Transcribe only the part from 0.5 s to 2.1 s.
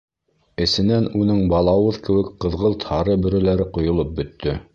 Эҫенән уның балауыҙ